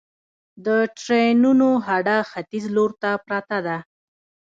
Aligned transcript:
د 0.65 0.67
ټرېنونو 0.99 1.69
هډه 1.87 2.17
ختیځ 2.31 2.65
لور 2.75 2.91
ته 3.01 3.11
پرته 3.25 3.57
ده 3.67 3.77